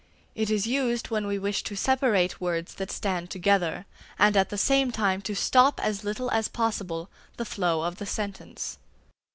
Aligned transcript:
It 0.33 0.49
is 0.49 0.65
used 0.65 1.11
when 1.11 1.27
we 1.27 1.37
wish 1.37 1.61
to 1.61 1.75
separate 1.75 2.41
words 2.41 2.73
that 2.73 2.89
stand 2.89 3.29
together, 3.29 3.85
and 4.17 4.35
at 4.35 4.49
the 4.49 4.57
same 4.57 4.89
time 4.91 5.21
to 5.21 5.35
stop 5.35 5.79
as 5.79 6.03
little 6.03 6.31
as 6.31 6.47
possible 6.47 7.11
the 7.37 7.45
flow 7.45 7.81
of 7.83 7.97
the 7.97 8.07
sentence. 8.07 8.79